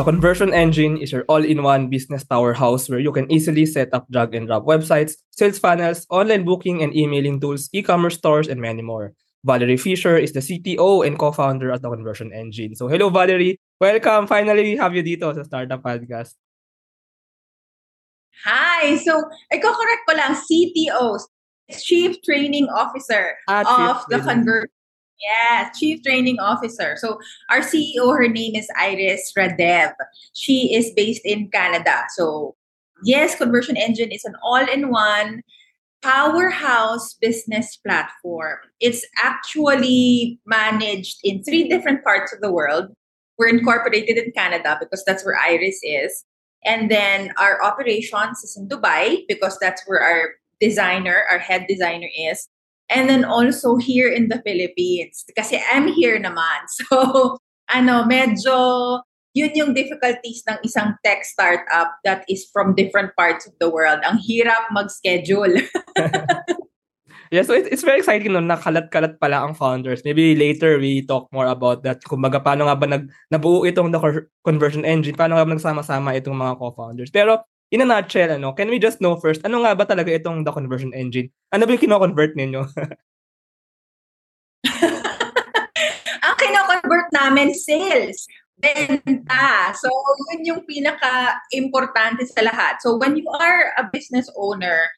[0.00, 4.34] The conversion engine is your all-in-one business powerhouse where you can easily set up drag
[4.34, 9.12] and drop websites, sales funnels, online booking and emailing tools, e-commerce stores, and many more.
[9.44, 12.74] Valerie Fisher is the CTO and co-founder of the Conversion Engine.
[12.74, 14.26] So hello Valerie, welcome.
[14.26, 16.32] Finally, we have you dito sa Startup Podcast.
[18.48, 18.96] Hi!
[19.04, 19.20] So,
[19.52, 21.20] i-correct ko lang, CTO,
[21.76, 24.79] Chief Training Officer ah, of the Conversion
[25.20, 26.96] Yes, Chief Training Officer.
[26.96, 27.18] So
[27.50, 29.92] our CEO, her name is Iris Radev.
[30.32, 32.04] She is based in Canada.
[32.16, 32.56] So
[33.04, 35.42] yes, Conversion Engine is an all-in-one
[36.02, 38.58] powerhouse business platform.
[38.80, 42.86] It's actually managed in three different parts of the world.
[43.38, 46.24] We're incorporated in Canada because that's where Iris is.
[46.64, 52.08] And then our operations is in Dubai because that's where our designer, our head designer
[52.18, 52.48] is.
[52.90, 55.22] And then also here in the Philippines.
[55.32, 56.66] Kasi I'm here naman.
[56.90, 57.38] So,
[57.70, 58.98] ano, medyo
[59.30, 64.02] yun yung difficulties ng isang tech startup that is from different parts of the world.
[64.02, 65.54] Ang hirap mag-schedule.
[67.34, 70.02] yeah, so it's, it's very exciting no, nakalat-kalat pala ang founders.
[70.02, 72.02] Maybe later we talk more about that.
[72.02, 76.18] Kung baga, paano nga ba nag, nabuo itong the conversion engine, paano nga ba nagsama-sama
[76.18, 77.14] itong mga co-founders.
[77.14, 80.44] Pero in a nutshell, ano, can we just know first, ano nga ba talaga itong
[80.44, 81.30] the conversion engine?
[81.54, 82.66] Ano ba yung kino-convert ninyo?
[86.26, 88.26] ang kino-convert namin, sales
[88.60, 89.72] benta.
[89.74, 89.88] So,
[90.30, 92.84] yun yung pinaka-importante sa lahat.
[92.84, 94.92] So, when you are a business owner,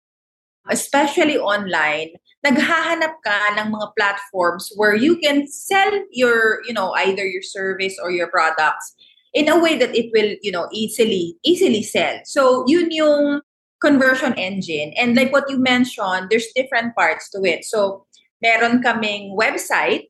[0.69, 7.23] especially online, naghahanap ka ng mga platforms where you can sell your, you know, either
[7.23, 8.99] your service or your products
[9.33, 12.21] in a way that it will, you know, easily, easily sell.
[12.25, 13.41] So, yun yung
[13.81, 14.93] conversion engine.
[14.97, 17.65] And like what you mentioned, there's different parts to it.
[17.65, 18.07] So,
[18.43, 20.09] meron kaming website.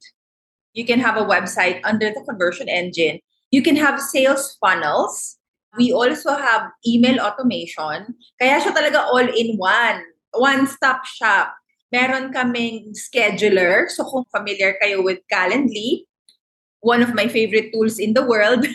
[0.73, 3.21] You can have a website under the conversion engine.
[3.51, 5.37] You can have sales funnels.
[5.77, 8.17] We also have email automation.
[8.41, 10.01] Kaya siya talaga all-in-one.
[10.33, 11.53] One-stop shop.
[11.93, 13.89] Meron kaming scheduler.
[13.93, 16.09] So kung familiar kayo with Calendly,
[16.83, 18.67] one of my favorite tools in the world.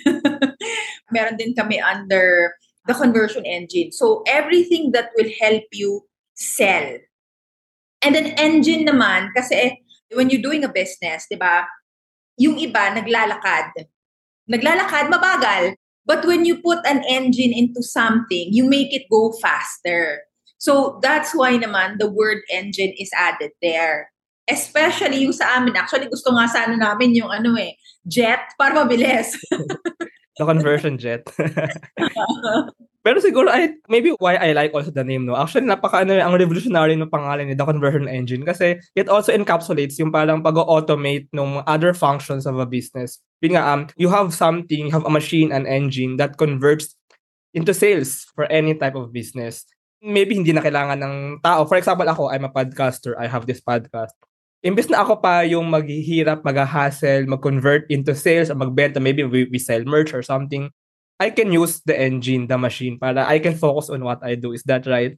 [1.14, 2.56] Meron din kami under
[2.88, 3.92] the conversion engine.
[3.92, 6.98] So everything that will help you sell.
[8.02, 9.84] And then engine naman, kasi
[10.16, 11.68] when you're doing a business, di ba,
[12.40, 13.88] yung iba naglalakad
[14.50, 15.76] naglalakad, mabagal.
[16.08, 20.24] But when you put an engine into something, you make it go faster.
[20.58, 24.10] So that's why naman the word engine is added there.
[24.48, 25.76] Especially yung sa amin.
[25.76, 27.76] Actually, gusto nga sana namin yung ano eh,
[28.08, 29.36] jet para mabilis.
[30.38, 31.28] the conversion jet.
[33.08, 35.40] Pero siguro, I, maybe why I like also the name, no?
[35.40, 39.96] Actually, napaka ano, ang revolutionary ng pangalan ni The Conversion Engine kasi it also encapsulates
[39.96, 43.24] yung parang pag-automate ng other functions of a business.
[43.40, 47.00] Yun nga, um, you have something, you have a machine, an engine that converts
[47.56, 49.64] into sales for any type of business.
[50.04, 51.64] Maybe hindi na kailangan ng tao.
[51.64, 53.16] For example, ako, I'm a podcaster.
[53.16, 54.14] I have this podcast.
[54.66, 59.60] Imbes na ako pa yung maghihirap, mag-hassle, mag-convert into sales, or magbenta, maybe we, we
[59.62, 60.74] sell merch or something
[61.20, 64.54] I can use the engine, the machine, para I can focus on what I do.
[64.54, 65.18] Is that right?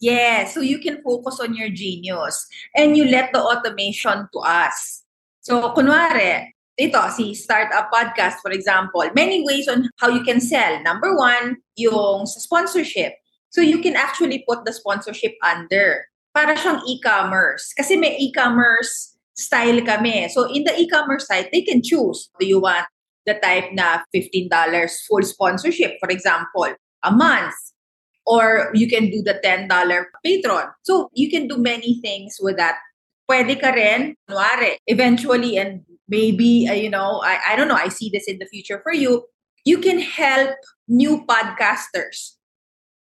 [0.00, 5.04] Yeah, so you can focus on your genius and you let the automation to us.
[5.40, 10.80] So, kunwari, ito, si Startup Podcast, for example, many ways on how you can sell.
[10.80, 13.12] Number one, yung sponsorship.
[13.50, 16.06] So, you can actually put the sponsorship under.
[16.38, 17.74] Para siyang e-commerce.
[17.74, 20.30] Kasi may e-commerce style kami.
[20.30, 22.30] So, in the e-commerce site, they can choose.
[22.38, 22.86] Do you want
[23.28, 24.48] the type na $15
[25.04, 26.72] full sponsorship, for example,
[27.04, 27.54] a month.
[28.24, 29.68] Or you can do the $10
[30.24, 30.72] patron.
[30.82, 32.80] So you can do many things with that.
[33.28, 37.88] Pwede ka rin, kunwari, eventually, and maybe, uh, you know, I, I don't know, I
[37.88, 39.28] see this in the future for you,
[39.68, 40.56] you can help
[40.88, 42.37] new podcasters.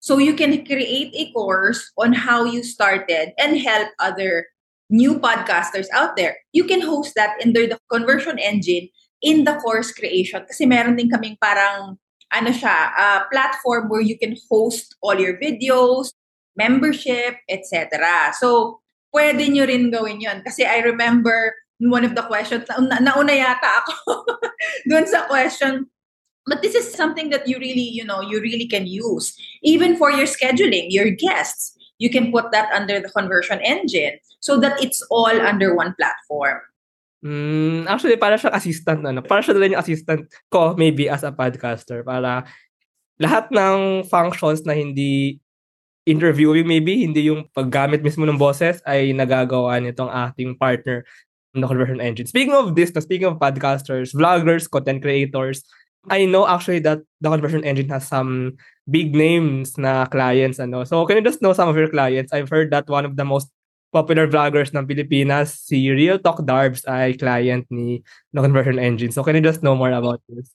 [0.02, 4.50] So you can create a course on how you started and help other
[4.90, 6.42] new podcasters out there.
[6.52, 8.90] You can host that under the conversion engine
[9.22, 10.42] in the course creation.
[10.50, 12.02] Kasi meron din kaming parang,
[12.34, 16.18] ano siya, uh, platform where you can host all your videos,
[16.58, 18.34] membership, etc.
[18.34, 18.82] So,
[19.14, 23.86] pwede nyo rin gawin yon Kasi I remember one of the questions, na, nauna yata
[23.86, 24.26] ako
[24.90, 25.86] doon sa question,
[26.52, 29.32] but this is something that you really, you know, you really can use.
[29.64, 34.60] Even for your scheduling, your guests, you can put that under the conversion engine so
[34.60, 36.60] that it's all under one platform.
[37.24, 42.04] Mm, actually, para siya assistant, ano, para siya yung assistant ko, maybe as a podcaster,
[42.04, 42.44] para
[43.16, 45.40] lahat ng functions na hindi
[46.04, 51.08] interviewing, maybe, hindi yung paggamit mismo ng boses, ay nagagawa nitong ating partner
[51.56, 52.26] ng conversion engine.
[52.26, 55.62] Speaking of this, speaking of podcasters, vloggers, content creators,
[56.10, 58.58] I know actually that the conversion engine has some
[58.90, 60.84] big names na clients ano.
[60.84, 62.34] So can you just know some of your clients?
[62.34, 63.54] I've heard that one of the most
[63.94, 68.02] popular vloggers ng Pilipinas, si Real Talk Darbs ay client ni
[68.34, 69.12] the conversion engine.
[69.12, 70.50] So can you just know more about this?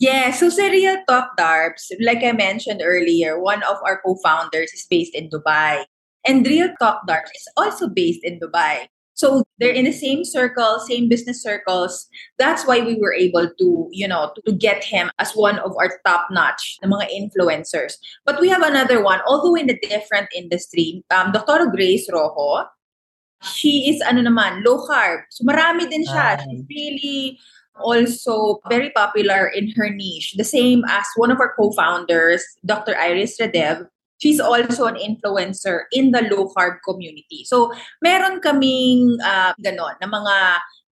[0.00, 4.88] Yeah, so si Real Talk Darbs, like I mentioned earlier, one of our co-founders is
[4.88, 5.84] based in Dubai.
[6.26, 8.88] And Real Talk Darbs is also based in Dubai.
[9.20, 12.08] So they're in the same circle, same business circles.
[12.40, 15.76] That's why we were able to, you know, to, to get him as one of
[15.76, 18.00] our top-notch na mga influencers.
[18.24, 21.68] But we have another one, although in a different industry, um, Dr.
[21.68, 22.64] Grace Rojo,
[23.44, 25.28] she is ano naman, low carb.
[25.28, 26.40] So marami din siya.
[26.40, 27.36] She's really
[27.76, 30.32] also very popular in her niche.
[30.40, 32.96] The same as one of our co-founders, Dr.
[32.96, 33.84] Iris Radev,
[34.20, 37.44] she's also an influencer in the low carb community.
[37.44, 37.72] So,
[38.04, 40.36] meron kaming uh, ganon na mga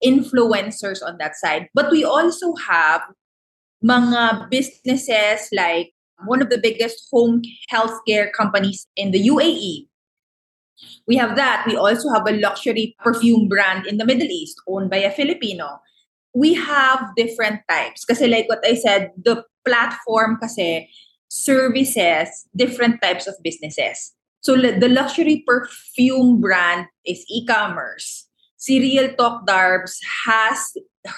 [0.05, 1.67] influencers on that side.
[1.73, 3.01] But we also have
[3.83, 5.91] mga businesses like
[6.25, 7.41] one of the biggest home
[7.71, 9.87] healthcare companies in the UAE.
[11.07, 11.65] We have that.
[11.67, 15.79] We also have a luxury perfume brand in the Middle East owned by a Filipino.
[16.33, 18.03] We have different types.
[18.03, 20.89] Kasi like what I said, the platform kasi
[21.35, 24.15] services different types of businesses.
[24.39, 28.27] So the luxury perfume brand is e-commerce.
[28.57, 30.71] Serial Talk Darbs has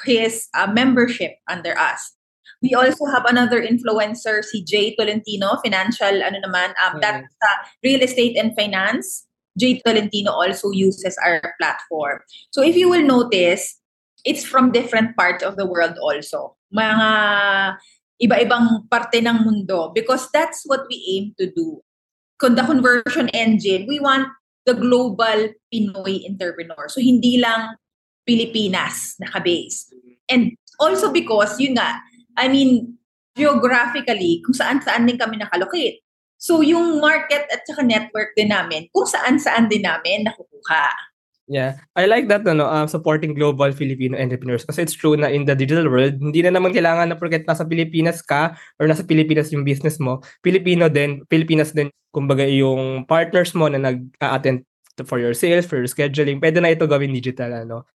[0.05, 2.15] his uh, membership under us.
[2.61, 7.01] We also have another influencer, si Jay Tolentino, financial, ano naman, um, mm.
[7.01, 9.27] that's uh, real estate and finance.
[9.59, 12.19] Jay Tolentino also uses our platform.
[12.49, 13.77] So if you will notice,
[14.25, 16.55] it's from different parts of the world also.
[16.73, 17.76] Mga
[18.17, 21.81] iba-ibang parte ng mundo because that's what we aim to do.
[22.37, 24.29] Kung the conversion engine, we want
[24.65, 26.85] the global Pinoy entrepreneur.
[26.89, 27.77] So hindi lang
[28.27, 29.93] Pilipinas naka-base.
[30.27, 31.97] And also because, yun nga,
[32.35, 32.99] I mean,
[33.33, 36.03] geographically, kung saan-saan din kami nakalocate.
[36.37, 40.93] So yung market at saka network din namin, kung saan-saan din namin nakukuha.
[41.47, 41.79] Yeah.
[41.95, 45.55] I like that no, uh, supporting global Filipino entrepreneurs kasi it's true na in the
[45.55, 49.63] digital world, hindi na naman kailangan na porket nasa Pilipinas ka or nasa Pilipinas yung
[49.63, 54.67] business mo, Filipino din, Pilipinas din kumbaga yung partners mo na nag-attend
[55.07, 57.87] for your sales, for your scheduling, pwede na ito gawin digital ano.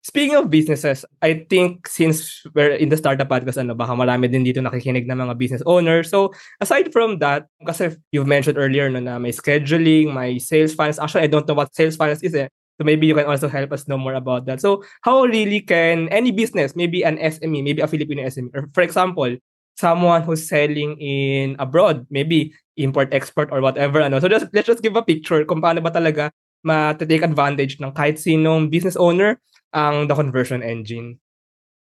[0.00, 4.44] Speaking of businesses, I think since we're in the startup podcast, ano, baka marami din
[4.44, 6.08] dito nakikinig ng mga business owners.
[6.08, 10.96] So, aside from that, kasi you've mentioned earlier no, na may scheduling, may sales finance.
[10.96, 12.48] Actually, I don't know what sales finance is eh.
[12.80, 14.64] So maybe you can also help us know more about that.
[14.64, 18.80] So how really can any business, maybe an SME, maybe a Filipino SME, or for
[18.80, 19.36] example,
[19.76, 24.00] someone who's selling in abroad, maybe import, export, or whatever.
[24.00, 24.16] Ano.
[24.16, 26.32] So just, let's just give a picture kung paano ba talaga
[26.64, 29.36] ma-take advantage ng kahit sinong business owner
[29.76, 31.20] ang the conversion engine.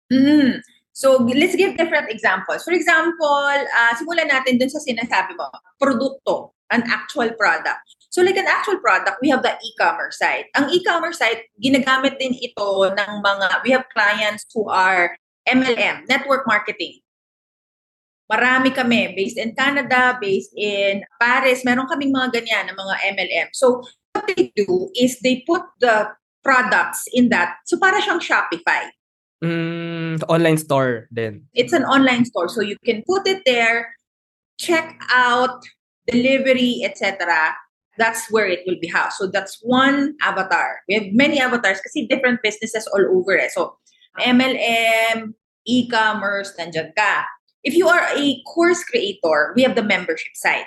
[0.10, 0.66] Mm-hmm.
[0.92, 2.68] So, let's give different examples.
[2.68, 5.48] For example, uh, simulan natin dun sa sinasabi mo,
[5.80, 8.01] produkto, an actual product.
[8.12, 10.52] So like an actual product, we have the e-commerce side.
[10.60, 15.16] Ang e-commerce side, ginagamit din ito ng mga, we have clients who are
[15.48, 17.00] MLM, network marketing.
[18.28, 23.48] Marami kami, based in Canada, based in Paris, meron kaming mga ganyan na mga MLM.
[23.56, 23.80] So
[24.12, 26.12] what they do is they put the
[26.44, 27.64] products in that.
[27.64, 28.92] So para siyang Shopify.
[29.40, 31.48] Mm, online store then.
[31.56, 32.52] It's an online store.
[32.52, 33.96] So you can put it there,
[34.60, 35.64] check out,
[36.12, 37.56] delivery, etc
[38.02, 39.22] that's where it will be housed.
[39.22, 40.82] So that's one avatar.
[40.90, 43.54] We have many avatars kasi different businesses all over it.
[43.54, 43.78] So
[44.18, 45.38] MLM,
[45.70, 47.30] e-commerce, nandiyan ka.
[47.62, 50.66] If you are a course creator, we have the membership side.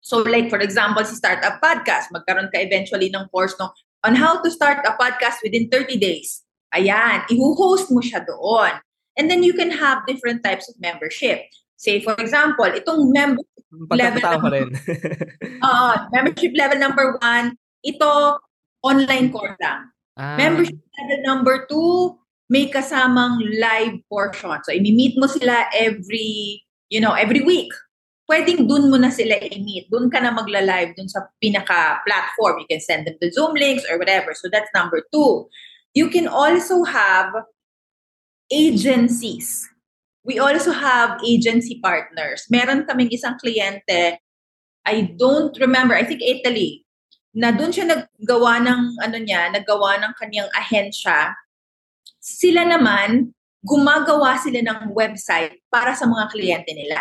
[0.00, 4.40] So like for example, si Startup Podcast, magkaroon ka eventually ng course no, on how
[4.40, 6.40] to start a podcast within 30 days.
[6.72, 8.80] Ayan, i-host mo siya doon.
[9.20, 11.44] And then you can have different types of membership.
[11.76, 13.56] Say for example, itong membership
[13.92, 14.72] level pa rin.
[15.66, 18.40] uh, membership level number one, ito,
[18.80, 19.92] online course lang.
[20.16, 20.40] Ah.
[20.40, 22.16] Membership level number two,
[22.48, 24.56] may kasamang live portion.
[24.64, 27.68] So, imi-meet mo sila every, you know, every week.
[28.26, 29.90] Pwedeng dun mo na sila i-meet.
[29.90, 32.64] Dun ka na magla-live dun sa pinaka-platform.
[32.64, 34.34] You can send them the Zoom links or whatever.
[34.34, 35.46] So, that's number two.
[35.94, 37.34] You can also have
[38.50, 39.66] agencies
[40.26, 42.50] We also have agency partners.
[42.50, 44.18] Meron kaming isang kliyente,
[44.82, 46.82] I don't remember, I think Italy,
[47.30, 51.38] na doon siya naggawa ng ano niya, naggawa ng kanyang ahensya.
[52.18, 56.98] Sila naman gumagawa sila ng website para sa mga kliyente nila.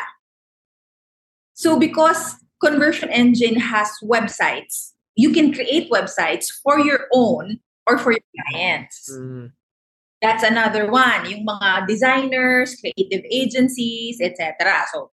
[1.57, 8.11] So because Conversion Engine has websites, you can create websites for your own or for
[8.11, 9.09] your clients.
[9.09, 9.53] Mm.
[10.21, 11.27] That's another one.
[11.29, 14.55] Yung mga designers, creative agencies, etc.
[14.93, 15.11] So,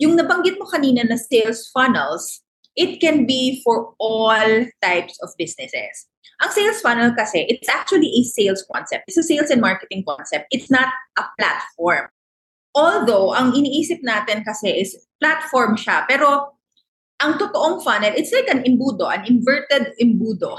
[0.00, 2.42] yung nabanggit mo kanina na sales funnels,
[2.74, 6.08] it can be for all types of businesses.
[6.40, 9.04] Ang sales funnel kasi, it's actually a sales concept.
[9.08, 10.48] It's a sales and marketing concept.
[10.50, 10.88] It's not
[11.20, 12.08] a platform.
[12.74, 16.08] Although, ang iniisip natin kasi is platform siya.
[16.08, 16.56] Pero,
[17.20, 20.56] ang totoong funnel, it's like an embudo, an inverted embudo.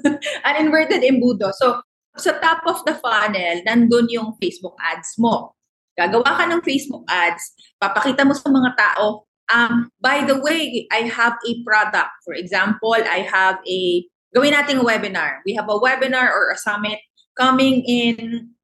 [0.48, 1.52] an inverted embudo.
[1.52, 1.84] So,
[2.20, 5.54] sa top of the funnel, nandun yung Facebook ads mo.
[5.98, 11.08] Gagawa ka ng Facebook ads, papakita mo sa mga tao, um, by the way, I
[11.08, 12.12] have a product.
[12.24, 15.40] For example, I have a gawin nating webinar.
[15.44, 17.00] We have a webinar or a summit
[17.36, 18.54] coming in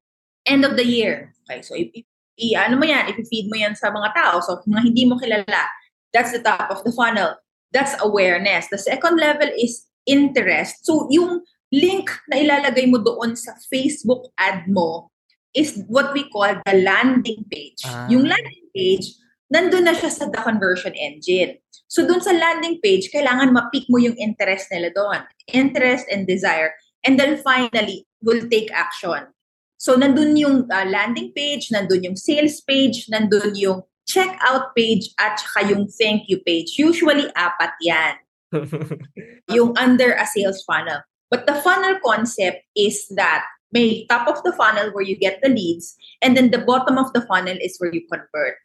[0.45, 1.33] end of the year.
[1.49, 1.89] Okay, so if,
[2.35, 5.71] i ano mo yan, if-feed mo yan sa mga tao, so mga hindi mo kilala,
[6.11, 7.35] that's the top of the funnel.
[7.71, 8.67] That's awareness.
[8.67, 10.85] The second level is interest.
[10.85, 11.43] So yung
[11.73, 15.09] link na ilalagay mo doon sa Facebook ad mo
[15.55, 17.79] is what we call the landing page.
[17.87, 18.05] Ah.
[18.11, 19.15] Yung landing page,
[19.47, 21.57] nandun na siya sa the conversion engine.
[21.87, 25.23] So doon sa landing page, kailangan ma-pick mo yung interest nila doon.
[25.47, 26.75] Interest and desire.
[27.07, 29.31] And then finally, will take action.
[29.79, 35.39] So nandun yung uh, landing page, nandun yung sales page, nandun yung checkout page, at
[35.39, 36.77] saka yung thank you page.
[36.77, 38.15] Usually, apat yan.
[39.55, 41.01] yung under a sales funnel.
[41.29, 45.49] But the funnel concept is that may top of the funnel where you get the
[45.49, 48.61] leads, and then the bottom of the funnel is where you convert.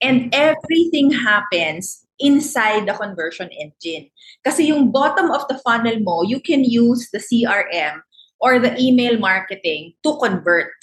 [0.00, 4.10] And everything happens inside the conversion engine.
[4.44, 8.02] Kasi yung bottom of the funnel mo, you can use the CRM
[8.38, 10.76] or the email marketing to convert.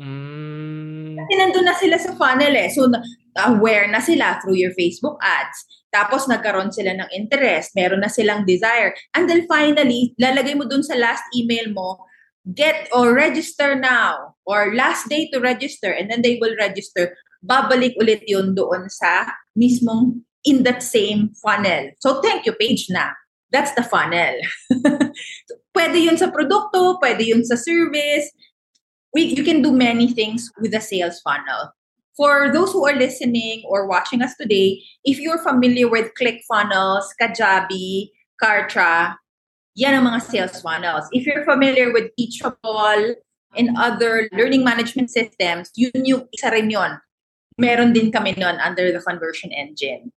[0.00, 1.20] Mm.
[1.20, 2.68] Kasi nandun na sila sa funnel eh.
[2.72, 2.88] So,
[3.36, 5.64] aware na sila through your Facebook ads.
[5.96, 7.72] Tapos, nagkaroon sila ng interest.
[7.72, 8.92] Meron na silang desire.
[9.16, 12.04] And then finally, lalagay mo dun sa last email mo,
[12.52, 17.98] get or register now or last day to register and then they will register babalik
[17.98, 21.90] ulit yun doon sa mismong in that same funnel.
[21.98, 23.10] So thank you page na.
[23.50, 24.38] That's the funnel.
[25.76, 28.30] pwede yun sa produkto, pwede yun sa service.
[29.14, 31.74] We, you can do many things with the sales funnel.
[32.16, 38.08] For those who are listening or watching us today, if you're familiar with ClickFunnels, Kajabi,
[38.40, 39.20] Kartra,
[39.76, 41.04] yan ang mga sales funnels.
[41.12, 43.20] If you're familiar with Teachable
[43.52, 46.96] and other learning management systems, yun yung isa rin yun.
[47.60, 50.08] Meron din kami nun under the conversion engine.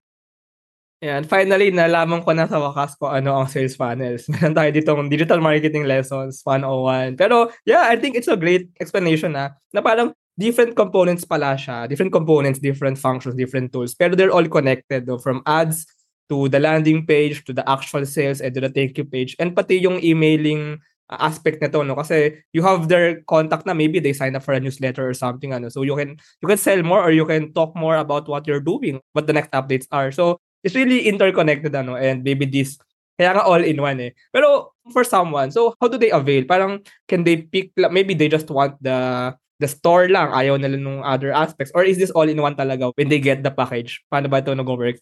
[1.04, 1.24] Yan.
[1.24, 4.28] Finally, nalaman ko na sa wakas ko ano ang sales funnels.
[4.32, 7.16] Meron tayo ditong digital marketing lessons 101.
[7.16, 11.84] Pero yeah, I think it's a great explanation na na parang different components pala siya.
[11.92, 13.92] Different components, different functions, different tools.
[13.92, 15.20] Pero they're all connected no?
[15.20, 15.84] from ads
[16.32, 19.36] to the landing page, to the actual sales, and to the thank you page.
[19.36, 20.80] And pati yung emailing
[21.12, 24.56] uh, aspect nito no kasi you have their contact na maybe they sign up for
[24.56, 27.50] a newsletter or something ano so you can you can sell more or you can
[27.50, 31.74] talk more about what you're doing what the next updates are so it's really interconnected
[31.74, 32.78] ano and maybe this
[33.20, 34.12] kaya nga all in one eh.
[34.32, 36.48] Pero for someone, so how do they avail?
[36.48, 41.04] Parang can they pick maybe they just want the the store lang, ayaw nila nung
[41.04, 44.02] other aspects or is this all in one talaga when they get the package?
[44.08, 45.00] Paano ba ito nag-work?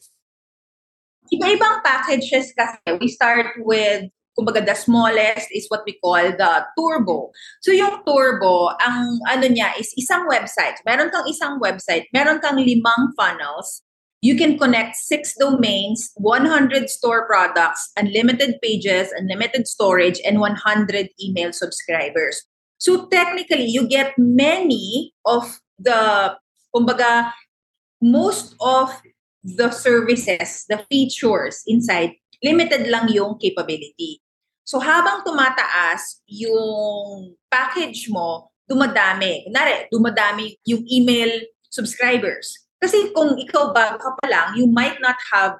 [1.30, 2.98] Iba-ibang packages kasi.
[2.98, 7.34] We start with kumbaga the smallest is what we call the turbo.
[7.66, 10.78] So yung turbo, ang ano niya is isang website.
[10.86, 13.82] Meron kang isang website, meron kang limang funnels,
[14.22, 21.52] you can connect six domains, 100 store products, unlimited pages, unlimited storage, and 100 email
[21.52, 22.46] subscribers.
[22.78, 26.38] So technically, you get many of the,
[26.74, 27.34] kumbaga,
[28.02, 28.94] most of
[29.44, 34.22] the services, the features inside, limited lang yung capability.
[34.64, 39.48] So habang tumataas yung package mo, dumadami.
[39.48, 45.18] Kunwari, dumadami yung email subscribers Kasi kung ikaw bago ka pa lang, you might not
[45.34, 45.58] have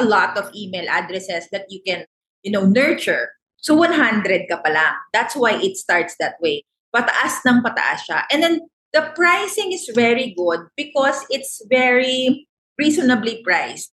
[0.00, 2.08] a lot of email addresses that you can,
[2.40, 3.36] you know, nurture.
[3.64, 4.92] So 100 ka pa lang.
[5.16, 6.68] That's why it starts that way.
[6.92, 8.28] Pataas ng pataas siya.
[8.28, 8.60] And then
[8.92, 12.44] the pricing is very good because it's very
[12.76, 13.88] reasonably priced.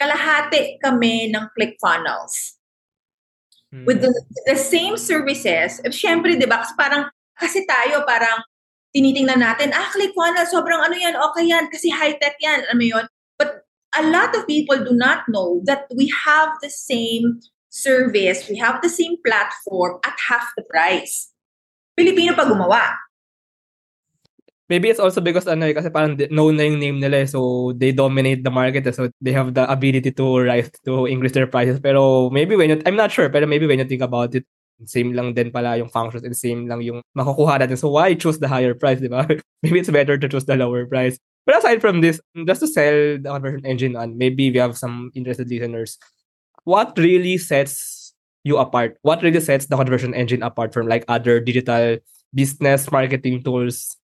[0.00, 2.56] Kalahati kami ng ClickFunnels.
[3.68, 3.84] Hmm.
[3.84, 4.10] With the,
[4.48, 7.04] the same services, syempre, di ba, kasi parang,
[7.36, 8.40] kasi tayo parang,
[8.96, 13.06] tinitingnan natin, ah, ClickFunnels, sobrang ano yan, okay yan, kasi high-tech yan, alam mo yun?
[13.36, 13.66] But
[13.98, 17.42] a lot of people do not know that we have the same
[17.74, 21.34] service, we have the same platform at half the price.
[21.98, 22.94] Pilipino pa gumawa.
[24.70, 27.74] Maybe it's also because ano eh, kasi parang known na yung name nila eh, so
[27.76, 31.50] they dominate the market eh, so they have the ability to rise to increase their
[31.50, 31.82] prices.
[31.82, 34.46] Pero maybe when you, I'm not sure, pero maybe when you think about it,
[34.82, 37.78] Same lang din pala yung functions and same lang yung makukuha natin.
[37.78, 39.22] So why choose the higher price, di ba?
[39.62, 41.14] maybe it's better to choose the lower price.
[41.46, 45.14] But aside from this, just to sell the conversion engine on, maybe we have some
[45.14, 45.98] interested listeners.
[46.64, 48.98] What really sets you apart?
[49.02, 51.98] What really sets the conversion engine apart from like other digital
[52.34, 53.96] business marketing tools?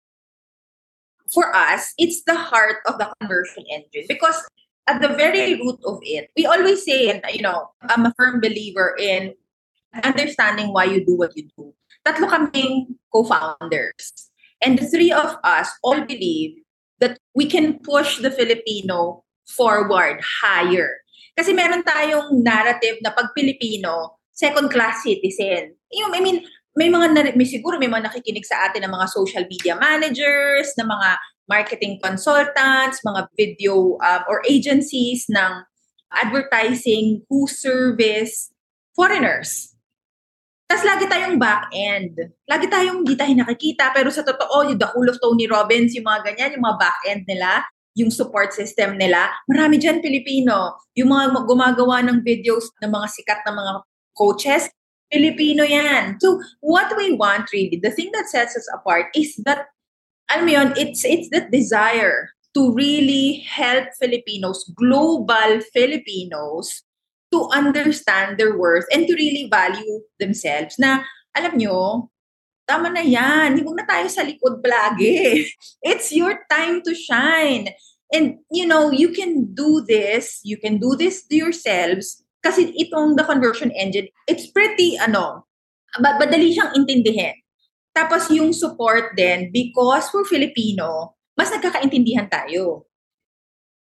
[1.33, 4.37] For us, it's the heart of the conversion engine because
[4.87, 8.41] at the very root of it, we always say, and you know, I'm a firm
[8.41, 9.35] believer in
[10.05, 11.73] understanding why you do what you do.
[12.07, 14.31] Tatlo kaming co-founders.
[14.61, 16.59] And the three of us all believe
[17.01, 21.00] that we can push the Filipino forward higher.
[21.35, 25.77] Kasi meron tayong narrative na pag Pilipino, second-class citizen.
[25.93, 26.45] Yung, I mean,
[26.79, 30.87] may mga, may siguro may mga nakikinig sa atin ng mga social media managers, ng
[30.87, 31.09] mga
[31.51, 35.67] marketing consultants, mga video um, or agencies ng
[36.15, 38.55] advertising who service
[38.95, 39.75] foreigners.
[40.71, 42.31] Tapos lagi tayong back-end.
[42.47, 43.91] Lagi tayong hindi tayo nakikita.
[43.91, 47.27] Pero sa totoo, yung The Cool of Tony Robbins, yung mga ganyan, yung mga back-end
[47.27, 47.67] nila,
[47.99, 50.79] yung support system nila, marami dyan Pilipino.
[50.95, 53.73] Yung mga gumagawa ng videos ng mga sikat na mga
[54.15, 54.71] coaches,
[55.11, 56.17] Filipino yan.
[56.23, 59.67] So, what we want really, the thing that sets us apart is that,
[60.31, 66.87] alam mo yun, it's, it's that desire to really help Filipinos, global Filipinos,
[67.35, 71.03] to understand their worth and to really value themselves na,
[71.35, 72.11] alam nyo,
[72.71, 73.59] tama na yan.
[73.67, 75.43] Huwag na tayo sa likod palagi.
[75.83, 77.75] It's your time to shine.
[78.15, 80.39] And, you know, you can do this.
[80.47, 82.23] You can do this to yourselves.
[82.39, 85.51] Kasi itong the conversion engine, it's pretty, ano,
[85.99, 87.35] madali siyang intindihin.
[87.91, 92.87] Tapos yung support din, because for Filipino, mas nagkakaintindihan tayo.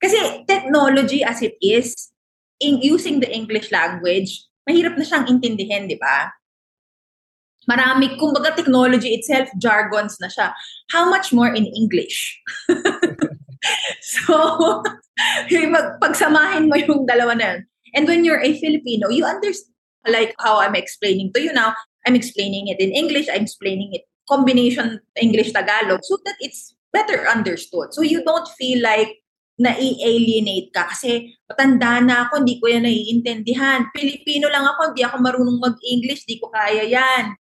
[0.02, 2.10] Kasi technology as it is,
[2.58, 6.34] in using the English language, mahirap na siyang intindihin, di ba?
[7.70, 10.52] Marami, kumbaga technology itself, jargons na siya.
[10.92, 12.40] How much more in English?
[14.14, 14.34] so,
[15.74, 17.60] mag, pagsamahin mo yung dalawa na yun.
[17.94, 19.70] And when you're a Filipino, you understand,
[20.04, 21.72] like how I'm explaining to you now,
[22.04, 27.92] I'm explaining it in English, I'm explaining it combination English-Tagalog so that it's better understood.
[27.92, 29.20] So you don't feel like
[29.54, 33.86] na-alienate ka kasi matanda na ako, hindi ko yan naiintindihan.
[33.94, 37.38] Pilipino lang ako, hindi ako marunong mag-English, hindi ko kaya yan.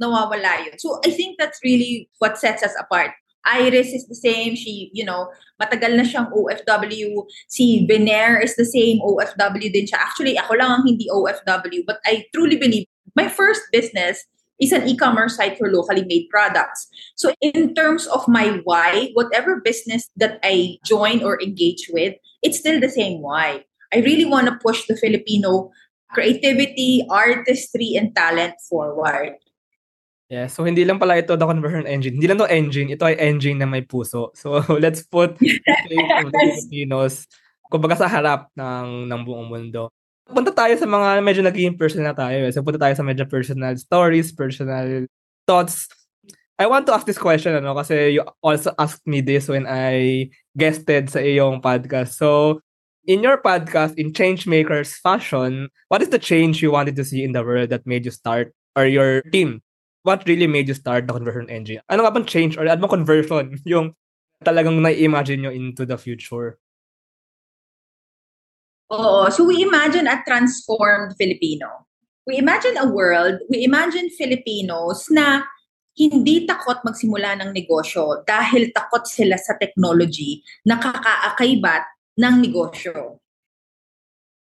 [0.00, 0.78] Nawawala yun.
[0.78, 3.12] So I think that's really what sets us apart.
[3.44, 4.54] Iris is the same.
[4.56, 5.30] She, you know,
[5.60, 7.24] matagal na siyang OFW.
[7.48, 9.00] Si Vener is the same.
[9.00, 9.98] OFW din siya.
[9.98, 11.82] Actually, ako lang ang hindi OFW.
[11.86, 12.84] But I truly believe
[13.16, 14.22] my first business
[14.60, 16.88] is an e-commerce site for locally made products.
[17.14, 22.58] So in terms of my why, whatever business that I join or engage with, it's
[22.58, 23.64] still the same why.
[23.94, 25.70] I really want to push the Filipino
[26.10, 29.36] creativity, artistry, and talent forward.
[30.28, 32.20] Yeah, so hindi lang pala ito the conversion engine.
[32.20, 34.32] Hindi lang to engine, ito ay engine na may puso.
[34.40, 35.64] So let's put yes.
[35.64, 35.96] the
[36.32, 37.24] Filipinos
[37.68, 39.92] kumbaga sa harap ng ng buong mundo
[40.28, 42.48] punta tayo sa mga medyo naging personal tayo.
[42.48, 42.52] Eh.
[42.52, 45.08] So punta tayo sa medyo personal stories, personal
[45.48, 45.88] thoughts.
[46.58, 50.28] I want to ask this question ano kasi you also asked me this when I
[50.58, 52.18] guested sa iyong podcast.
[52.18, 52.60] So
[53.06, 57.32] in your podcast in Changemakers Fashion, what is the change you wanted to see in
[57.32, 59.62] the world that made you start or your team?
[60.08, 61.84] What really made you start the conversion engine?
[61.92, 63.92] Ano nga bang change or ano bang conversion yung
[64.40, 66.56] talagang na-imagine nyo into the future?
[68.88, 69.28] Oo.
[69.28, 71.84] So we imagine a transformed Filipino.
[72.24, 75.44] We imagine a world, we imagine Filipinos na
[75.98, 81.84] hindi takot magsimula ng negosyo dahil takot sila sa technology na kakaakaybat
[82.16, 83.20] ng negosyo.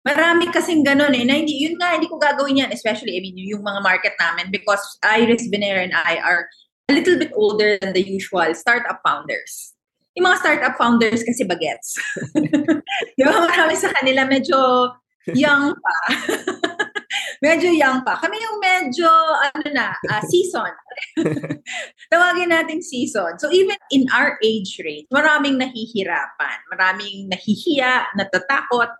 [0.04, 3.40] Marami kasing ganun eh, na hindi, yun nga, hindi ko gagawin yan, especially, I mean,
[3.40, 6.52] yung mga market namin because Iris, Venera, and I are
[6.92, 9.74] a little bit older than the usual startup founders
[10.14, 11.98] yung mga startup founders kasi bagets.
[13.18, 13.50] Di ba?
[13.50, 14.90] Marami sa kanila medyo
[15.34, 15.98] young pa.
[17.46, 18.22] medyo young pa.
[18.22, 19.10] Kami yung medyo,
[19.42, 20.70] ano na, uh, season.
[22.14, 23.42] Tawagin natin season.
[23.42, 26.58] So even in our age range, maraming nahihirapan.
[26.70, 28.94] Maraming nahihiya, natatakot.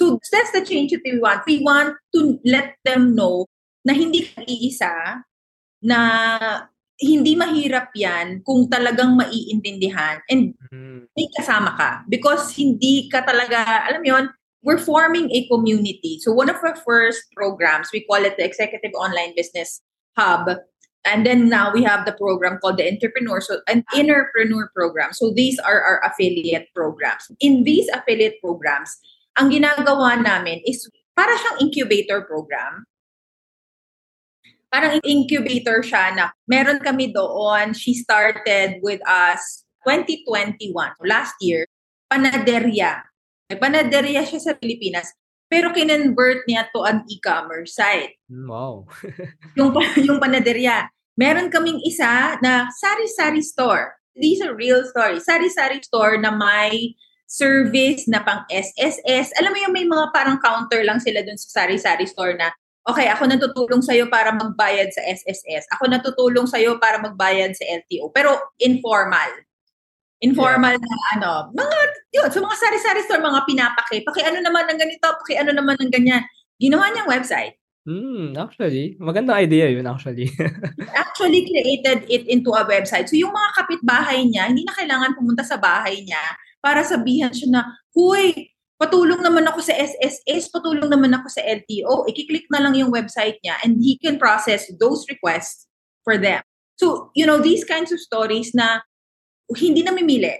[0.00, 1.44] So that's the change that we want.
[1.44, 3.44] We want to let them know
[3.84, 5.20] na hindi ka iisa,
[5.84, 6.00] na
[6.96, 11.04] hindi mahirap yan kung talagang maiintindihan and mm.
[11.12, 11.90] may kasama ka.
[12.08, 13.60] Because hindi ka talaga,
[13.92, 14.24] alam yon
[14.64, 16.20] we're forming a community.
[16.20, 19.80] So one of our first programs, we call it the Executive Online Business
[20.16, 20.48] Hub.
[21.04, 25.12] And then now we have the program called the Entrepreneur, so an Innerpreneur program.
[25.12, 27.24] So these are our affiliate programs.
[27.40, 29.00] In these affiliate programs,
[29.38, 32.86] ang ginagawa namin is para siyang incubator program
[34.70, 37.74] parang incubator siya na meron kami doon.
[37.74, 40.70] She started with us 2021,
[41.04, 41.66] last year,
[42.06, 43.02] panaderya.
[43.50, 45.10] May panaderya siya sa Pilipinas,
[45.50, 48.14] pero kinonvert niya to an e-commerce site.
[48.30, 48.86] Hmm, wow.
[49.58, 50.86] yung, yung panaderya.
[51.18, 53.98] Meron kaming isa na sari-sari store.
[54.14, 55.26] These are real stories.
[55.26, 56.94] Sari-sari store na may
[57.30, 59.30] service na pang SSS.
[59.38, 62.50] Alam mo yung may mga parang counter lang sila dun sa sari-sari store na
[62.82, 65.70] okay, ako natutulong sa'yo para magbayad sa SSS.
[65.78, 68.10] Ako natutulong sa'yo para magbayad sa LTO.
[68.10, 69.46] Pero informal.
[70.20, 70.82] Informal yeah.
[70.82, 71.78] na ano, mga,
[72.18, 74.02] yun, so mga sari-sari store, mga pinapaki.
[74.02, 76.26] Paki ano naman ng ganito, paki ano naman ng ganyan.
[76.58, 77.54] Ginawa niyang website.
[77.86, 80.28] Hmm, actually, magandang idea yun actually.
[81.00, 83.08] actually created it into a website.
[83.08, 86.20] So yung mga kapitbahay niya, hindi na kailangan pumunta sa bahay niya
[86.60, 92.08] para sabihan siya na, Huy, patulong naman ako sa SSS, patulong naman ako sa LTO.
[92.08, 95.68] Ikiklik na lang yung website niya and he can process those requests
[96.00, 96.40] for them.
[96.80, 98.80] So, you know, these kinds of stories na
[99.52, 100.32] hindi na mimili.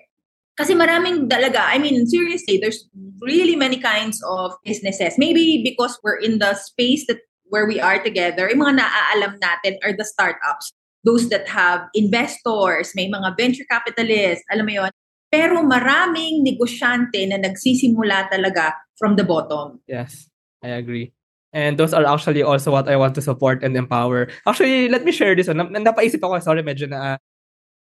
[0.57, 2.89] Kasi maraming dalaga, I mean, seriously, there's
[3.21, 5.17] really many kinds of businesses.
[5.17, 9.77] Maybe because we're in the space that where we are together, yung mga naaalam natin
[9.85, 10.73] are the startups.
[11.05, 14.93] Those that have investors, may mga venture capitalists, alam mo yon
[15.31, 19.79] pero maraming negosyante na nagsisimula talaga from the bottom.
[19.87, 20.27] Yes,
[20.61, 21.15] I agree.
[21.55, 24.31] And those are actually also what I want to support and empower.
[24.47, 25.59] Actually, let me share this one.
[25.59, 27.17] Napaisip ako, sorry, medyo na, uh,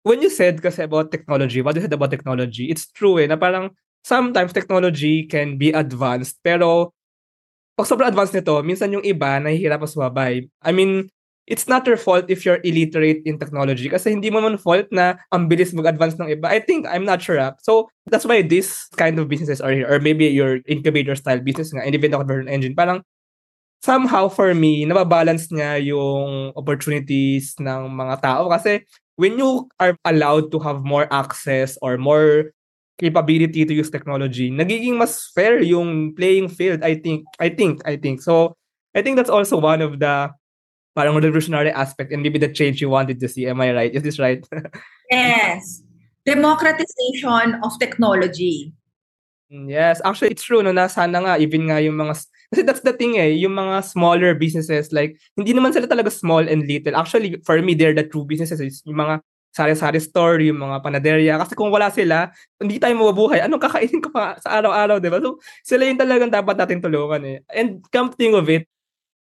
[0.04, 3.36] when you said kasi about technology, what you said about technology, it's true eh, na
[3.36, 3.76] parang
[4.08, 6.96] sometimes technology can be advanced, pero
[7.76, 10.48] pag sobrang advanced nito, minsan yung iba nahihirapan sumabay.
[10.64, 11.12] I mean,
[11.48, 15.16] it's not your fault if you're illiterate in technology kasi hindi mo man fault na
[15.32, 16.52] ang bilis mag-advance ng iba.
[16.52, 17.40] I think, I'm not sure.
[17.40, 17.56] Ah.
[17.64, 19.88] So, that's why this kind of businesses are here.
[19.88, 22.76] Or maybe your incubator style business nga, independent conversion engine.
[22.76, 23.00] Parang,
[23.80, 28.84] somehow for me, nababalance niya yung opportunities ng mga tao kasi
[29.16, 32.52] when you are allowed to have more access or more
[33.00, 37.24] capability to use technology, nagiging mas fair yung playing field, I think.
[37.40, 38.20] I think, I think.
[38.20, 38.58] So,
[38.98, 40.34] I think that's also one of the
[40.98, 43.46] parang revolutionary aspect and maybe the change you wanted to see.
[43.46, 43.94] Am I right?
[43.94, 44.42] Is this right?
[45.14, 45.86] yes.
[46.26, 48.74] Democratization of technology.
[49.54, 52.20] Mm, yes, actually it's true no na sana nga even nga yung mga
[52.52, 56.44] kasi that's the thing eh, yung mga smaller businesses like hindi naman sila talaga small
[56.44, 56.98] and little.
[56.98, 59.24] Actually for me they're the true businesses, yung mga
[59.56, 61.34] sari-sari store, yung mga panaderya.
[61.42, 62.30] Kasi kung wala sila,
[62.62, 63.42] hindi tayo mabubuhay.
[63.42, 65.18] Anong kakainin ko pa sa araw-araw, di ba?
[65.18, 67.38] So, sila yung talagang dapat natin tulungan eh.
[67.50, 68.70] And come to think of it,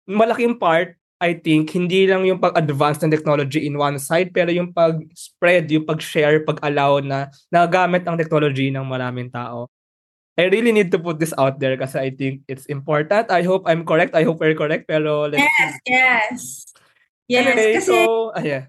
[0.05, 4.77] malaking part I think, hindi lang yung pag-advance ng technology in one side, pero yung
[4.77, 9.73] pag-spread, yung pag-share, pag-allow na nagamit ang technology ng maraming tao.
[10.37, 13.33] I really need to put this out there kasi I think it's important.
[13.33, 14.13] I hope I'm correct.
[14.13, 14.85] I hope we're correct.
[14.85, 15.89] Pero let's Yes, see.
[15.89, 16.41] yes.
[17.27, 18.69] Yes, anyway, kasi so, ah, yeah.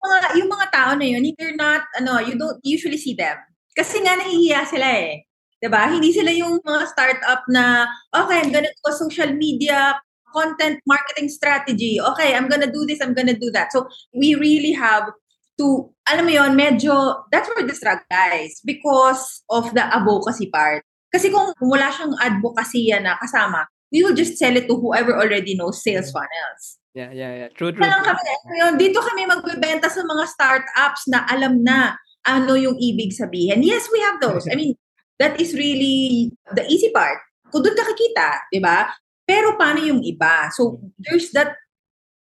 [0.00, 3.36] mga, yung mga tao na yun, they're not, ano, you don't usually see them.
[3.76, 5.28] Kasi nga nahihiya sila eh.
[5.62, 5.86] 'di ba?
[5.86, 9.94] Hindi sila yung mga startup na okay, I'm gonna go social media,
[10.32, 12.00] content marketing strategy.
[12.00, 13.70] Okay, I'm gonna do this, I'm gonna do that.
[13.72, 15.12] So we really have
[15.60, 20.82] to, alam mo yon medyo, that's where the struggle guys because of the advocacy part.
[21.12, 25.52] Kasi kung wala siyang advocacy na kasama, we will just sell it to whoever already
[25.52, 26.80] knows sales funnels.
[26.96, 27.50] Yeah, yeah, yeah.
[27.52, 27.84] True, true.
[27.84, 28.04] true.
[28.04, 28.20] Kami,
[28.56, 33.60] yun, dito kami magbebenta sa mga startups na alam na ano yung ibig sabihin.
[33.60, 34.48] Yes, we have those.
[34.48, 34.76] I mean,
[35.20, 37.20] that is really the easy part.
[37.52, 38.88] Kung doon ka kikita, di ba?
[39.32, 40.52] Pero paano yung iba?
[40.52, 41.56] So, there's that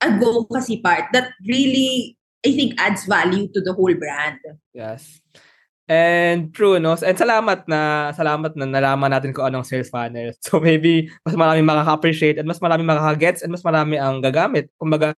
[0.04, 4.44] advocacy part that really, I think, adds value to the whole brand.
[4.76, 5.24] Yes.
[5.88, 7.00] And true, no?
[7.00, 10.36] And salamat na, salamat na nalaman natin kung anong sales funnel.
[10.44, 14.68] So maybe, mas marami makaka-appreciate at mas marami makaka-gets and mas marami ang gagamit.
[14.76, 15.16] Kumbaga,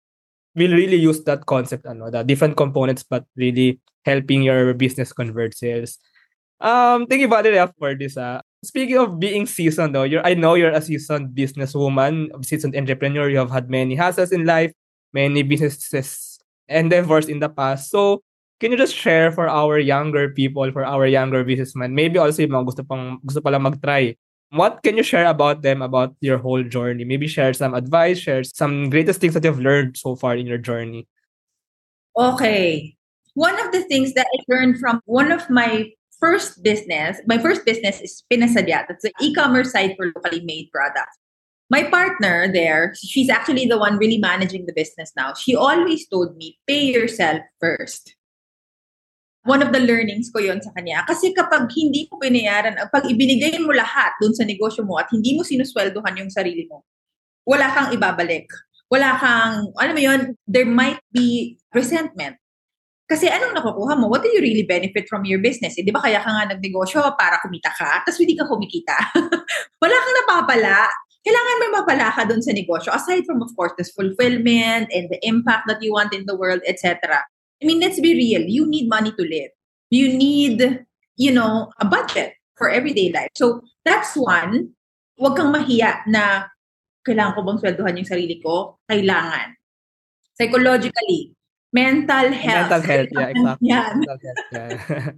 [0.54, 5.58] we'll really use that concept, ano, the different components but really helping your business convert
[5.58, 5.97] sales.
[6.59, 8.17] Um, thank you, Valerie, for this.
[8.17, 13.31] Uh, Speaking of being seasoned though, you're I know you're a seasoned businesswoman, seasoned entrepreneur.
[13.31, 14.75] You have had many hassles in life,
[15.13, 17.89] many businesses endeavors in the past.
[17.89, 18.21] So,
[18.59, 22.51] can you just share for our younger people, for our younger businessmen, maybe also yung
[22.51, 24.19] mga gusto pang gusto pala mag-try.
[24.51, 27.07] What can you share about them about your whole journey?
[27.07, 30.59] Maybe share some advice, share some greatest things that you've learned so far in your
[30.59, 31.07] journey.
[32.17, 32.97] Okay.
[33.39, 37.65] One of the things that I learned from one of my first business, my first
[37.65, 38.88] business is Pinasadya.
[38.88, 41.17] That's the e-commerce site for locally made products.
[41.69, 45.34] My partner there, she's actually the one really managing the business now.
[45.34, 48.15] She always told me, pay yourself first.
[49.45, 51.05] One of the learnings ko yon sa kanya.
[51.05, 55.38] Kasi kapag hindi mo binayaran, pag ibinigay mo lahat dun sa negosyo mo at hindi
[55.38, 56.84] mo sinusweldohan yung sarili mo,
[57.45, 58.49] wala kang ibabalik.
[58.89, 62.36] wala kang, alam mo yun, there might be resentment.
[63.09, 64.05] Kasi anong nakukuha mo?
[64.05, 65.73] What do you really benefit from your business?
[65.81, 68.93] Eh, di ba kaya ka nga nagnegosyo para kumita ka, tapos hindi ka kumikita?
[69.81, 70.85] wala kang napapala.
[71.25, 72.93] Kailangan may mapala ka dun sa negosyo.
[72.93, 76.61] Aside from, of course, this fulfillment and the impact that you want in the world,
[76.69, 77.25] etc.
[77.59, 78.45] I mean, let's be real.
[78.45, 79.51] You need money to live.
[79.89, 80.85] You need,
[81.17, 83.33] you know, a budget for everyday life.
[83.35, 84.77] So, that's one.
[85.19, 86.47] Huwag kang mahiya na
[87.03, 88.79] kailangan ko bang sweldohan yung sarili ko?
[88.87, 89.59] Kailangan.
[90.39, 91.35] Psychologically,
[91.73, 92.69] mental health.
[92.69, 93.69] Mental health, yeah, exactly.
[93.69, 93.93] Yan.
[93.99, 95.12] Mental health, yeah.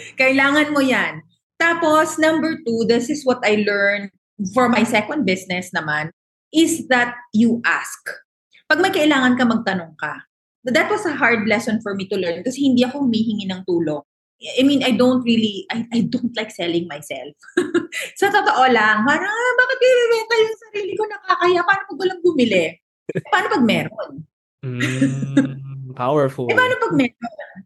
[0.20, 1.22] Kailangan mo yan.
[1.60, 4.14] Tapos, number two, this is what I learned
[4.54, 6.14] for my second business naman,
[6.54, 8.00] is that you ask.
[8.70, 10.24] Pag may kailangan ka, magtanong ka.
[10.64, 14.04] That was a hard lesson for me to learn kasi hindi ako humihingi ng tulong.
[14.40, 17.36] I mean, I don't really, I, I don't like selling myself.
[18.20, 21.60] Sa totoo lang, parang, ah, bakit binibenta yung sarili ko nakakaya?
[21.60, 22.64] Paano pag walang bumili?
[23.28, 24.29] Paano pag meron?
[24.64, 26.48] Mm, powerful.
[26.50, 27.58] Eh, paano pag meron?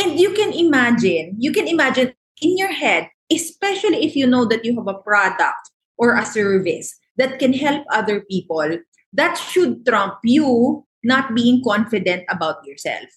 [0.00, 4.64] And you can imagine, you can imagine in your head, especially if you know that
[4.64, 5.60] you have a product
[5.98, 8.80] or a service that can help other people,
[9.12, 13.10] that should trump you not being confident about yourself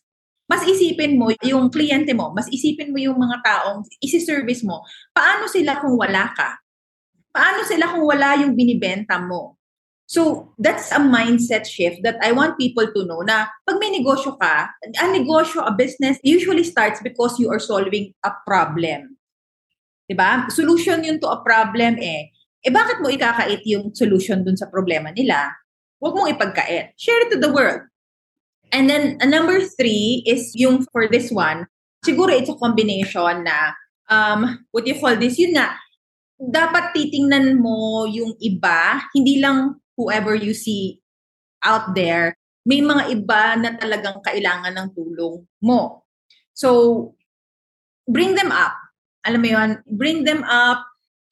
[0.53, 4.83] mas isipin mo yung kliyente mo, mas isipin mo yung mga taong isi-service mo.
[5.15, 6.59] Paano sila kung wala ka?
[7.33, 9.57] Paano sila kung wala yung binibenta mo?
[10.05, 14.37] So, that's a mindset shift that I want people to know na pag may negosyo
[14.37, 19.17] ka, a negosyo, a business, usually starts because you are solving a problem.
[20.11, 20.51] Diba?
[20.51, 22.29] Solution yun to a problem eh.
[22.63, 25.51] Eh bakit mo ikakait yung solution dun sa problema nila?
[26.03, 26.95] Huwag mong ipagkait.
[26.99, 27.87] Share it to the world.
[28.71, 31.67] And then uh, number three is yung for this one,
[32.03, 33.77] siguro it's a combination na
[34.11, 35.77] um, what you call this, yun nga,
[36.39, 41.01] dapat titingnan mo yung iba, hindi lang whoever you see
[41.63, 46.03] out there, may mga iba na talagang kailangan ng tulong mo.
[46.55, 47.11] So,
[48.07, 48.75] bring them up.
[49.23, 50.83] Alam mo yun, bring them up,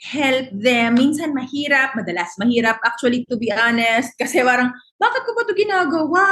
[0.02, 0.98] help them.
[0.98, 4.16] Minsan mahirap, madalas mahirap actually to be honest.
[4.18, 6.26] Kasi parang, bakit ko ba ito ginagawa?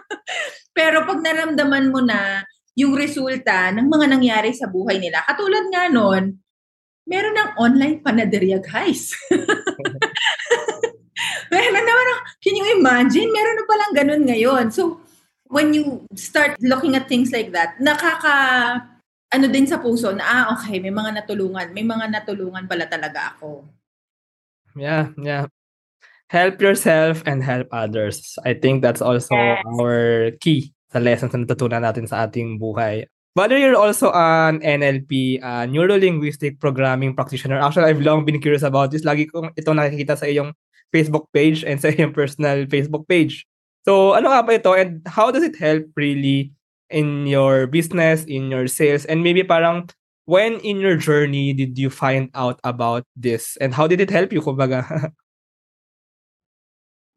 [0.78, 5.92] Pero pag naramdaman mo na yung resulta ng mga nangyari sa buhay nila, katulad nga
[5.92, 6.40] nun,
[7.04, 9.12] meron ng online panaderia, guys.
[11.52, 12.06] meron naman,
[12.42, 13.28] can you imagine?
[13.30, 14.64] Meron na palang ganun ngayon.
[14.72, 15.02] So,
[15.48, 18.34] when you start looking at things like that, nakaka,
[19.32, 21.72] ano din sa puso na, ah, okay, may mga natulungan.
[21.72, 23.64] May mga natulungan pala talaga ako.
[24.76, 25.48] Yeah, yeah
[26.32, 28.40] help yourself and help others.
[28.40, 29.60] I think that's also yes.
[29.68, 33.04] our key sa lessons na natutunan natin sa ating buhay.
[33.36, 38.92] Whether you're also an NLP, uh, Neuro-Linguistic Programming Practitioner, actually, I've long been curious about
[38.92, 39.04] this.
[39.04, 40.52] Lagi kong ito nakikita sa iyong
[40.94, 43.48] Facebook page and sa iyong personal Facebook page.
[43.82, 46.52] So, ano nga ba ito and how does it help really
[46.92, 49.90] in your business, in your sales, and maybe parang
[50.24, 54.32] when in your journey did you find out about this and how did it help
[54.32, 54.86] you, kumbaga?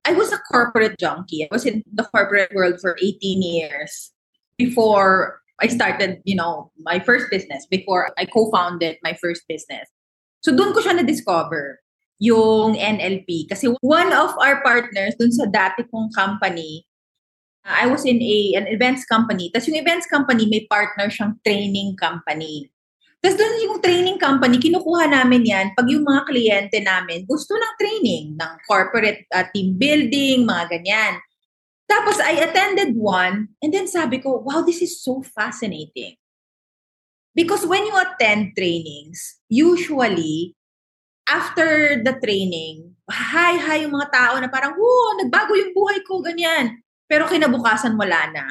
[0.05, 1.43] I was a corporate junkie.
[1.43, 4.13] I was in the corporate world for 18 years
[4.57, 9.89] before I started, you know, my first business, before I co-founded my first business.
[10.41, 11.81] So doon ko siya na-discover,
[12.19, 13.51] yung NLP.
[13.51, 16.87] Kasi one of our partners dun sa dati kong company,
[17.65, 19.49] I was in a an events company.
[19.49, 22.69] Tapos yung events company, may partner siyang training company.
[23.25, 27.73] Tapos doon yung training company, kinukuha namin yan pag yung mga kliyente namin gusto ng
[27.81, 31.17] training, ng corporate uh, team building, mga ganyan.
[31.89, 36.21] Tapos I attended one and then sabi ko, wow, this is so fascinating.
[37.33, 40.53] Because when you attend trainings, usually,
[41.29, 46.21] after the training, hi, hi yung mga tao na parang, whoa, nagbago yung buhay ko,
[46.21, 46.81] ganyan.
[47.05, 48.45] Pero kinabukasan wala na.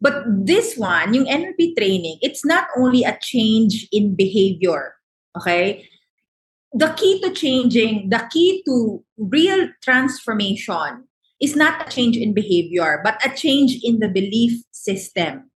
[0.00, 4.94] But this one, yung NLP training, it's not only a change in behavior.
[5.38, 5.88] Okay?
[6.74, 11.08] The key to changing, the key to real transformation
[11.40, 15.50] is not a change in behavior, but a change in the belief system.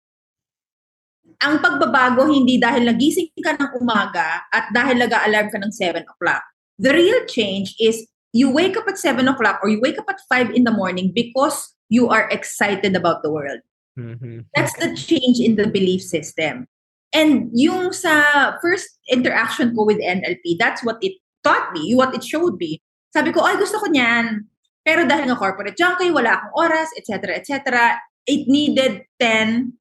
[1.37, 6.41] Ang pagbabago hindi dahil nagising ka ng umaga at dahil nag-alarm ka ng 7 o'clock.
[6.81, 10.17] The real change is you wake up at 7 o'clock or you wake up at
[10.29, 13.61] 5 in the morning because you are excited about the world.
[13.97, 14.49] Mm-hmm.
[14.53, 16.65] That's the change in the belief system.
[17.13, 22.25] And yung sa first interaction ko with NLP, that's what it taught me, what it
[22.25, 22.81] showed me.
[23.13, 24.45] Sabi ko, ay gusto ko niyan.
[24.83, 27.95] Pero dahil nga corporate junkie, wala akong oras, etc., etc.,
[28.27, 29.75] it needed 10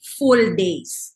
[0.00, 1.14] full days.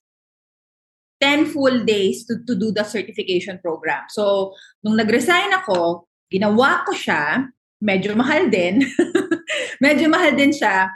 [1.20, 4.04] 10 full days to, to do the certification program.
[4.12, 4.52] So,
[4.84, 7.48] nung nag-resign ako, ginawa ko siya,
[7.80, 8.84] medyo mahal din.
[9.84, 10.92] medyo mahal din siya.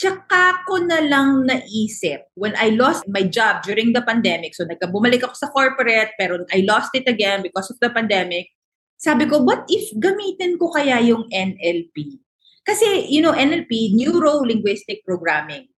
[0.00, 4.56] Tsaka ko na lang naisip when I lost my job during the pandemic.
[4.56, 8.48] So nagkabumalik ako sa corporate pero I lost it again because of the pandemic.
[8.96, 12.20] Sabi ko, what if gamitin ko kaya yung NLP?
[12.64, 15.69] Kasi, you know, NLP, Neuro-Linguistic Programming.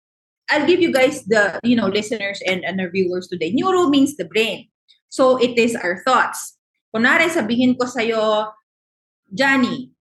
[0.49, 3.51] I'll give you guys the, you know, listeners and, and our viewers today.
[3.51, 4.67] Neuro means the brain.
[5.09, 6.57] So it is our thoughts.
[6.95, 8.51] Kunwari, sabihin ko sa'yo,
[9.31, 9.91] Johnny,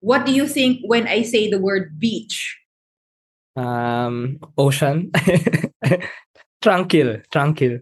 [0.00, 2.58] what do you think when I say the word beach?
[3.54, 5.10] Um, ocean.
[6.62, 7.22] tranquil.
[7.30, 7.80] Tranquil.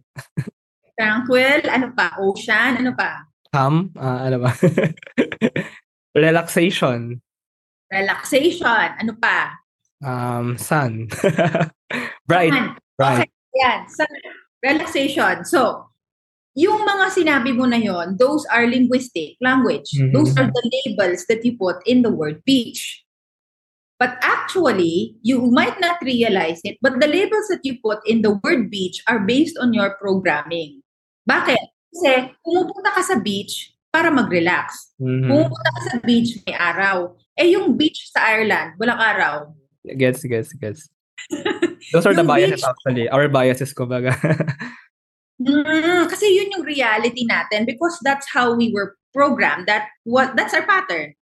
[0.98, 1.62] Tranquil.
[1.70, 2.12] Ano pa?
[2.20, 2.82] Ocean.
[2.82, 3.24] Ano pa?
[3.54, 3.92] Calm.
[3.96, 4.52] Uh, ano ba?
[6.18, 7.20] Relaxation.
[7.88, 8.88] Relaxation.
[9.00, 9.56] Ano pa?
[10.04, 11.08] Um, sun.
[12.28, 12.52] Bright.
[12.52, 12.76] Sun.
[13.00, 13.18] Bright.
[13.26, 13.30] Okay.
[13.56, 13.88] Yan.
[13.88, 14.12] Sun.
[14.60, 15.48] Relaxation.
[15.48, 15.88] So,
[16.58, 19.94] yung mga sinabi mo na yon, those are linguistic language.
[19.96, 20.12] Mhm.
[20.12, 23.06] Those are the labels that you put in the word beach.
[23.98, 28.38] But actually, you might not realize it, but the labels that you put in the
[28.46, 30.86] word beach are based on your programming.
[31.26, 31.58] Bakit?
[31.90, 34.94] Kasi pumupunta ka sa beach para mag-relax.
[35.02, 35.26] Mhm.
[35.26, 37.14] Pumupunta ka sa beach, may araw.
[37.38, 39.50] Eh yung beach sa Ireland, walang araw.
[39.82, 40.90] Gets, gets, gets.
[41.92, 43.06] Those are the biases beach- actually.
[43.08, 44.14] Our biases, kumbaga.
[45.38, 49.70] Mm, kasi yun yung reality natin because that's how we were programmed.
[49.70, 51.14] That what that's our pattern.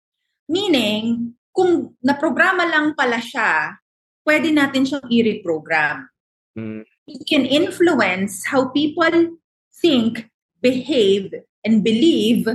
[0.48, 3.76] Meaning, kung naprograma lang pala siya,
[4.24, 6.08] pwede natin siyang i-reprogram.
[6.56, 6.88] Mm.
[7.06, 9.36] We can influence how people
[9.84, 10.32] think,
[10.64, 12.48] behave, and believe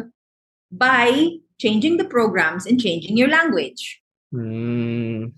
[0.73, 4.01] by changing the programs and changing your language.
[4.33, 5.33] Mm.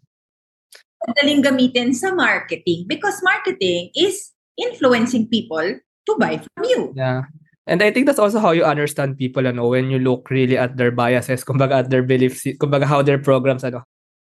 [1.04, 6.94] Madaling gamitin sa marketing because marketing is influencing people to buy from you.
[6.96, 7.28] Yeah.
[7.68, 10.76] And I think that's also how you understand people, ano, when you look really at
[10.76, 13.84] their biases, kumbaga at their beliefs, kumbaga how their programs, ano,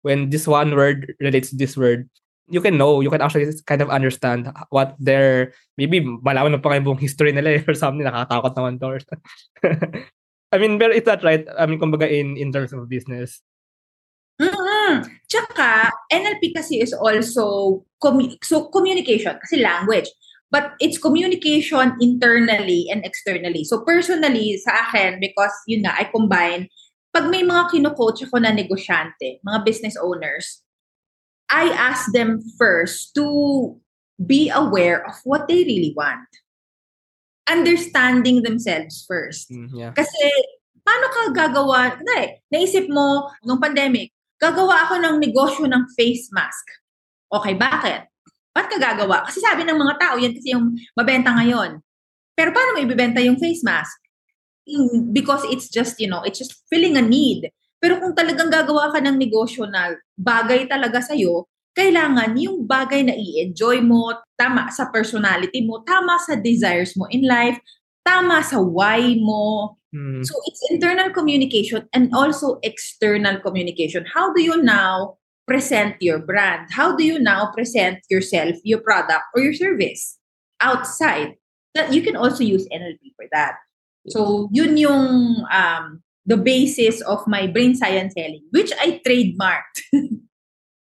[0.04, 2.10] when this one word relates to this word,
[2.52, 6.84] you can know, you can actually kind of understand what their, maybe malaman pa kayo
[6.84, 9.00] buong history nila eh, or something, nakakatakot naman to.
[10.52, 11.48] I mean, but it's not right.
[11.56, 13.40] I mean, kumbaga in, in terms of business.
[14.92, 20.12] Mm Tsaka, NLP kasi is also commu- so communication, kasi language.
[20.52, 23.64] But it's communication internally and externally.
[23.64, 26.68] So personally, sa akin, because yun nga, I combine,
[27.16, 30.60] pag may mga kino-coach ako na negosyante, mga business owners,
[31.48, 33.80] I ask them first to
[34.20, 36.28] be aware of what they really want.
[37.48, 39.48] Understanding themselves first.
[39.48, 39.92] Mm, yeah.
[39.96, 40.28] Kasi,
[40.84, 41.96] paano ka gagawa?
[41.96, 46.66] Hindi, naisip mo, nung pandemic, gagawa ako ng negosyo ng face mask.
[47.30, 48.10] Okay, bakit?
[48.52, 49.24] Ba't ka gagawa?
[49.24, 51.80] Kasi sabi ng mga tao, yan kasi yung mabenta ngayon.
[52.34, 54.02] Pero paano mo ibibenta yung face mask?
[54.66, 57.48] Mm, Because it's just, you know, it's just filling a need.
[57.80, 63.16] Pero kung talagang gagawa ka ng negosyo na bagay talaga sa'yo, kailangan yung bagay na
[63.16, 67.56] i-enjoy mo, tama sa personality mo, tama sa desires mo in life,
[68.06, 69.78] tama sa why mo.
[69.94, 70.26] Mm.
[70.26, 74.06] So it's internal communication and also external communication.
[74.08, 76.72] How do you now present your brand?
[76.72, 80.18] How do you now present yourself, your product, or your service
[80.62, 81.36] outside?
[81.76, 83.56] That you can also use NLP for that.
[84.08, 89.84] So yun yung um, the basis of my brain science selling, which I trademarked.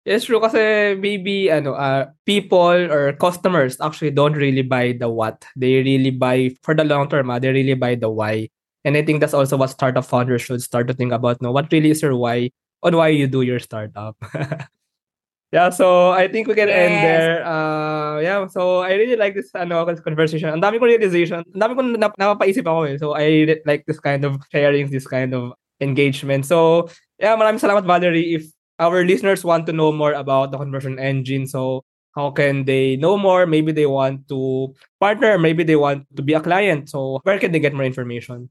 [0.08, 5.44] It's true kasi maybe ano uh, people or customers actually don't really buy the what.
[5.60, 8.48] They really buy for the long term, ah, they really buy the why.
[8.88, 11.44] And I think that's also what startup founders should start to think about.
[11.44, 12.56] No, what really is your why
[12.88, 14.16] on why you do your startup.
[15.52, 17.44] yeah, so I think we can end there.
[17.44, 20.56] Uh, yeah, so I really like this ano this conversation.
[20.56, 22.96] Ang dami ko realization, ang dami ko nap- napapaisip ako eh.
[22.96, 25.52] So I like this kind of sharing, this kind of
[25.84, 26.48] engagement.
[26.48, 26.88] So
[27.20, 28.40] yeah, maraming salamat Valerie.
[28.40, 31.84] If our listeners want to know more about the conversion engine, so
[32.16, 33.46] how can they know more?
[33.46, 36.90] Maybe they want to partner, maybe they want to be a client.
[36.90, 38.50] So where can they get more information?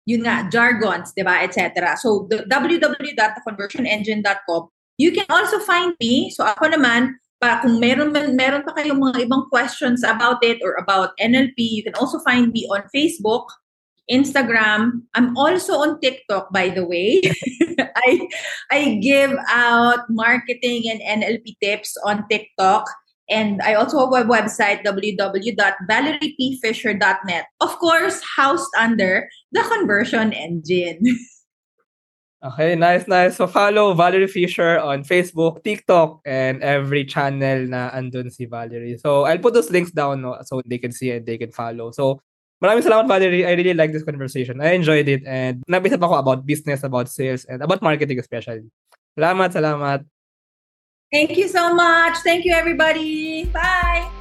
[0.06, 1.98] yun nga, jargons, di ba, etc.
[1.98, 4.62] So, the www.theconversionengine.com.
[4.96, 6.30] You can also find me.
[6.30, 10.78] So, ako naman, pa, kung meron, meron pa kayong mga ibang questions about it or
[10.78, 13.50] about NLP, you can also find me on Facebook.
[14.10, 15.02] Instagram.
[15.14, 17.20] I'm also on TikTok, by the way.
[17.78, 18.28] I
[18.70, 22.84] I give out marketing and NLP tips on TikTok.
[23.28, 27.46] And I also have a website, www.valeriepfisher.net.
[27.58, 31.00] Of course, housed under the conversion engine.
[32.44, 33.36] Okay, nice, nice.
[33.36, 38.98] So follow Valerie Fisher on Facebook, TikTok, and every channel na andun si Valerie.
[38.98, 41.90] So I'll put those links down no, so they can see and they can follow.
[41.90, 42.20] So
[42.62, 43.44] maraming salamat Valerie.
[43.44, 44.60] I really like this conversation.
[44.60, 48.68] I enjoyed it and nabisap ako about business, about sales, and about marketing especially.
[49.16, 50.00] Salamat, salamat.
[51.12, 52.18] Thank you so much.
[52.26, 53.46] Thank you, everybody.
[53.54, 54.15] Bye.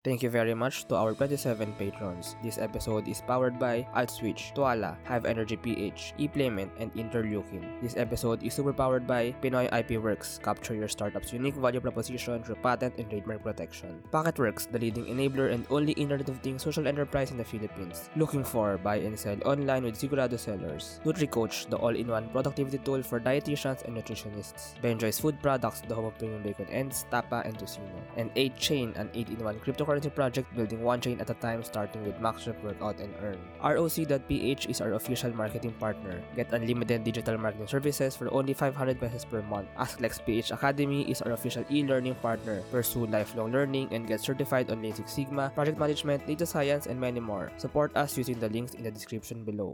[0.00, 2.32] Thank you very much to our 27 patrons.
[2.42, 7.68] This episode is powered by Altswitch, Tuala, Hive Energy PH, ePlayment, and Interleukin.
[7.82, 10.40] This episode is super powered by Pinoy IP Works.
[10.42, 14.00] Capture your startup's unique value proposition through patent and trademark protection.
[14.10, 18.08] Pocketworks, the leading enabler and only Internet of Things social enterprise in the Philippines.
[18.16, 20.98] Looking for buy and sell online with Sigurado sellers.
[21.04, 24.80] NutriCoach, the all-in-one productivity tool for dietitians and nutritionists.
[24.80, 28.00] Benjoy's Food Products, the home of premium bacon ends, Tapa, and Tocino.
[28.16, 29.60] And 8chain, an 8-in-1
[29.98, 33.38] project building one chain at a time starting with Maxrep Workout and Earn.
[33.58, 36.22] ROC.ph is our official marketing partner.
[36.36, 39.66] Get unlimited digital marketing services for only 500 pesos per month.
[39.74, 42.62] AskLex PH Academy is our official e-learning partner.
[42.70, 47.00] Pursue lifelong learning and get certified on Lean Six Sigma, project management, data science, and
[47.00, 47.50] many more.
[47.56, 49.66] Support us using the links in the description below.